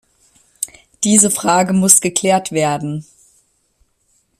[1.03, 3.05] Diese Frage muss geklärt werden.